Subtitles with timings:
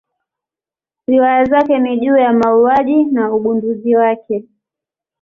[1.07, 4.43] Riwaya zake ni juu ya mauaji na ugunduzi wake.